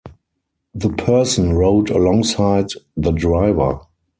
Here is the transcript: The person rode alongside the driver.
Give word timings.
The 0.73 0.89
person 0.89 1.53
rode 1.53 1.91
alongside 1.91 2.65
the 2.97 3.11
driver. 3.11 3.81